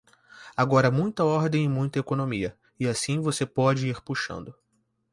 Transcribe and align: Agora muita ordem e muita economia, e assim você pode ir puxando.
Agora 0.57 0.89
muita 0.89 1.23
ordem 1.23 1.63
e 1.63 1.69
muita 1.69 1.99
economia, 1.99 2.57
e 2.79 2.87
assim 2.87 3.21
você 3.21 3.45
pode 3.45 3.87
ir 3.87 4.01
puxando. 4.01 4.51